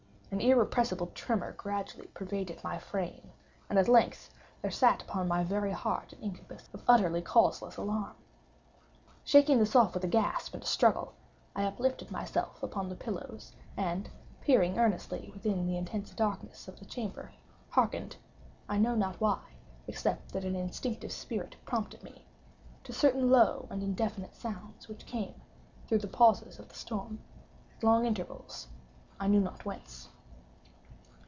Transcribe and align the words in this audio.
An 0.33 0.39
irrepressible 0.39 1.07
tremor 1.07 1.51
gradually 1.51 2.07
pervaded 2.13 2.63
my 2.63 2.79
frame; 2.79 3.31
and, 3.69 3.77
at 3.77 3.89
length, 3.89 4.33
there 4.61 4.71
sat 4.71 5.01
upon 5.03 5.27
my 5.27 5.43
very 5.43 5.73
heart 5.73 6.13
an 6.13 6.21
incubus 6.23 6.69
of 6.73 6.81
utterly 6.87 7.21
causeless 7.21 7.75
alarm. 7.75 8.15
Shaking 9.25 9.59
this 9.59 9.75
off 9.75 9.93
with 9.93 10.05
a 10.05 10.07
gasp 10.07 10.53
and 10.53 10.63
a 10.63 10.65
struggle, 10.65 11.13
I 11.53 11.65
uplifted 11.65 12.11
myself 12.11 12.63
upon 12.63 12.87
the 12.87 12.95
pillows, 12.95 13.51
and, 13.75 14.09
peering 14.39 14.79
earnestly 14.79 15.31
within 15.33 15.67
the 15.67 15.75
intense 15.75 16.11
darkness 16.11 16.69
of 16.69 16.79
the 16.79 16.85
chamber, 16.85 17.33
harkened—I 17.71 18.77
know 18.77 18.95
not 18.95 19.19
why, 19.19 19.41
except 19.85 20.31
that 20.31 20.45
an 20.45 20.55
instinctive 20.55 21.11
spirit 21.11 21.57
prompted 21.65 22.03
me—to 22.03 22.93
certain 22.93 23.29
low 23.29 23.67
and 23.69 23.83
indefinite 23.83 24.35
sounds 24.35 24.87
which 24.87 25.05
came, 25.05 25.41
through 25.87 25.99
the 25.99 26.07
pauses 26.07 26.57
of 26.57 26.69
the 26.69 26.75
storm, 26.75 27.19
at 27.75 27.83
long 27.83 28.05
intervals, 28.05 28.69
I 29.19 29.27
knew 29.27 29.41
not 29.41 29.65
whence. 29.65 30.07